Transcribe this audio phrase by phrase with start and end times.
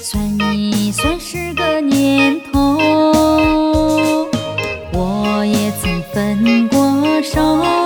[0.00, 2.78] 算一算是个年头。
[4.92, 6.78] 我也曾分过
[7.22, 7.77] 手，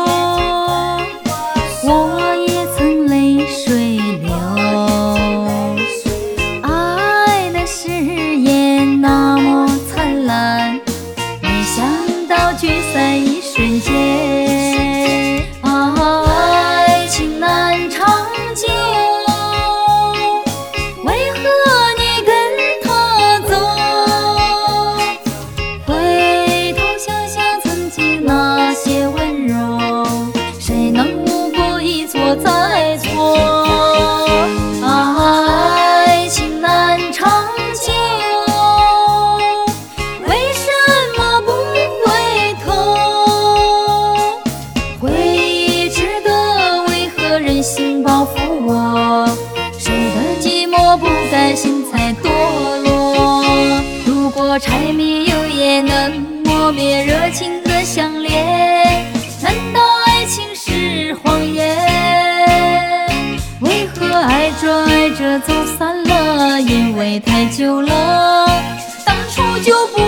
[54.59, 59.07] 柴米油盐能磨灭热情的相恋，
[59.43, 61.75] 难道爱情是谎言？
[63.61, 66.61] 为何爱着爱着走散了？
[66.61, 68.47] 因为太久了，
[69.07, 70.02] 当初就不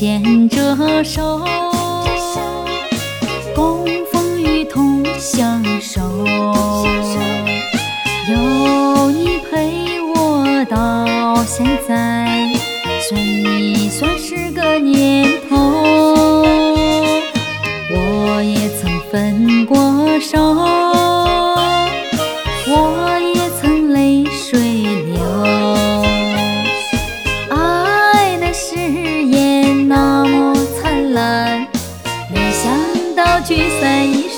[0.00, 1.44] 牵着手，
[33.42, 34.29] 聚散一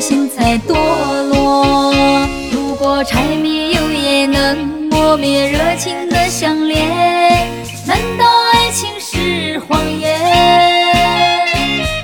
[0.00, 0.74] 心在堕
[1.28, 1.92] 落？
[2.52, 4.56] 如果柴米油盐能
[4.90, 6.86] 磨灭热情的相恋，
[7.86, 10.18] 难道爱情是谎言？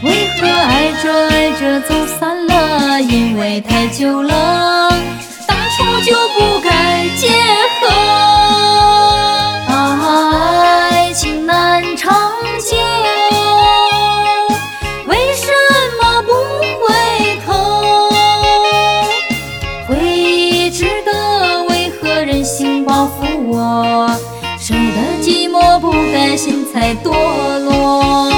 [0.02, 3.00] 为何爱着爱着走散了？
[3.00, 4.90] 因为太久了，
[5.46, 7.28] 当初就不该结
[7.80, 7.83] 合。
[24.58, 27.10] 谁的寂寞不甘心才堕
[27.58, 28.30] 落？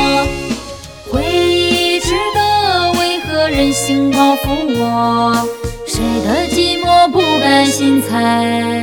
[1.11, 4.47] 回忆值得，为何人心包袱
[4.79, 5.47] 我？
[5.87, 8.76] 谁的寂寞不甘心才？